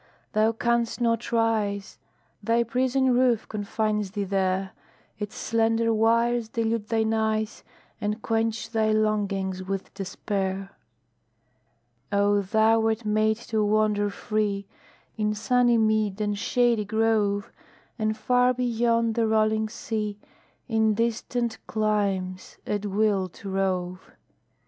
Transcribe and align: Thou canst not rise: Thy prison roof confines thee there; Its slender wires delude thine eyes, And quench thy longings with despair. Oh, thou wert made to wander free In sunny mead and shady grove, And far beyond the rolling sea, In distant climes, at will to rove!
Thou 0.33 0.51
canst 0.51 0.99
not 0.99 1.31
rise: 1.31 1.99
Thy 2.41 2.63
prison 2.63 3.13
roof 3.13 3.47
confines 3.47 4.09
thee 4.09 4.23
there; 4.23 4.71
Its 5.19 5.35
slender 5.35 5.93
wires 5.93 6.49
delude 6.49 6.87
thine 6.87 7.13
eyes, 7.13 7.63
And 8.01 8.19
quench 8.23 8.71
thy 8.71 8.93
longings 8.93 9.63
with 9.63 9.93
despair. 9.93 10.71
Oh, 12.11 12.41
thou 12.41 12.79
wert 12.79 13.05
made 13.05 13.37
to 13.53 13.63
wander 13.63 14.09
free 14.09 14.65
In 15.17 15.35
sunny 15.35 15.77
mead 15.77 16.19
and 16.19 16.35
shady 16.35 16.83
grove, 16.83 17.51
And 17.99 18.17
far 18.17 18.55
beyond 18.55 19.13
the 19.13 19.27
rolling 19.27 19.69
sea, 19.69 20.17
In 20.67 20.95
distant 20.95 21.59
climes, 21.67 22.57
at 22.65 22.87
will 22.87 23.29
to 23.29 23.51
rove! 23.51 24.11